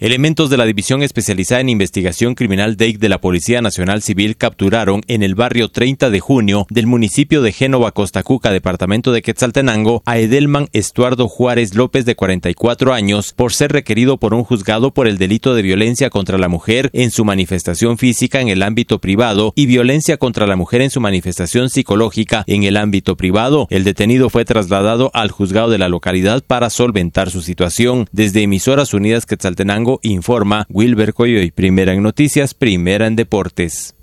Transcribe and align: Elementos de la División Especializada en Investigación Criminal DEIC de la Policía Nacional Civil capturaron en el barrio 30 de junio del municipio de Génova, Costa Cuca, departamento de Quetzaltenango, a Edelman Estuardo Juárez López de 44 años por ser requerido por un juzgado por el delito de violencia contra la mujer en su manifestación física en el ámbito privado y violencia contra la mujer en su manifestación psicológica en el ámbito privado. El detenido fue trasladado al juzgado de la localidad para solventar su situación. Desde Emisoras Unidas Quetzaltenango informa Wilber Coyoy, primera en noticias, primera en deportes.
Elementos 0.00 0.48
de 0.48 0.56
la 0.56 0.64
División 0.64 1.02
Especializada 1.02 1.60
en 1.60 1.70
Investigación 1.70 2.36
Criminal 2.36 2.76
DEIC 2.76 3.00
de 3.00 3.08
la 3.08 3.20
Policía 3.20 3.60
Nacional 3.60 4.00
Civil 4.00 4.36
capturaron 4.36 5.00
en 5.08 5.24
el 5.24 5.34
barrio 5.34 5.70
30 5.70 6.08
de 6.10 6.20
junio 6.20 6.68
del 6.70 6.86
municipio 6.86 7.42
de 7.42 7.50
Génova, 7.50 7.90
Costa 7.90 8.22
Cuca, 8.22 8.52
departamento 8.52 9.10
de 9.10 9.22
Quetzaltenango, 9.22 10.04
a 10.06 10.18
Edelman 10.18 10.68
Estuardo 10.72 11.26
Juárez 11.26 11.74
López 11.74 12.04
de 12.04 12.14
44 12.14 12.94
años 12.94 13.32
por 13.32 13.52
ser 13.52 13.72
requerido 13.72 14.18
por 14.18 14.34
un 14.34 14.44
juzgado 14.44 14.94
por 14.94 15.08
el 15.08 15.18
delito 15.18 15.52
de 15.56 15.62
violencia 15.62 16.10
contra 16.10 16.38
la 16.38 16.46
mujer 16.46 16.90
en 16.92 17.10
su 17.10 17.24
manifestación 17.24 17.98
física 17.98 18.40
en 18.40 18.46
el 18.46 18.62
ámbito 18.62 19.00
privado 19.00 19.52
y 19.56 19.66
violencia 19.66 20.16
contra 20.16 20.46
la 20.46 20.54
mujer 20.54 20.80
en 20.80 20.90
su 20.90 21.00
manifestación 21.00 21.70
psicológica 21.70 22.44
en 22.46 22.62
el 22.62 22.76
ámbito 22.76 23.16
privado. 23.16 23.66
El 23.68 23.82
detenido 23.82 24.30
fue 24.30 24.44
trasladado 24.44 25.10
al 25.12 25.32
juzgado 25.32 25.70
de 25.70 25.78
la 25.78 25.88
localidad 25.88 26.44
para 26.46 26.70
solventar 26.70 27.32
su 27.32 27.42
situación. 27.42 28.06
Desde 28.12 28.42
Emisoras 28.42 28.94
Unidas 28.94 29.26
Quetzaltenango 29.26 29.87
informa 30.02 30.66
Wilber 30.68 31.14
Coyoy, 31.14 31.50
primera 31.50 31.92
en 31.94 32.02
noticias, 32.02 32.54
primera 32.54 33.06
en 33.06 33.16
deportes. 33.16 33.94